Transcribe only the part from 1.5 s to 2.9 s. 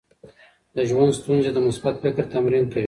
د مثبت فکر تمرین کوي.